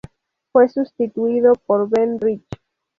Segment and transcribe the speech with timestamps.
[0.51, 2.43] Fue sustituido por Ben Rich.